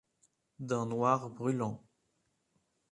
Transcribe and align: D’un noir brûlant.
D’un 0.57 0.87
noir 0.87 1.29
brûlant. 1.29 1.83